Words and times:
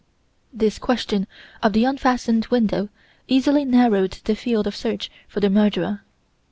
This 0.51 0.79
question 0.79 1.27
of 1.61 1.73
the 1.73 1.85
unfastened 1.85 2.47
window 2.47 2.89
easily 3.27 3.65
narrowed 3.65 4.17
the 4.25 4.35
field 4.35 4.65
of 4.65 4.75
search 4.75 5.11
for 5.27 5.39
the 5.41 5.47
murderer. 5.51 6.01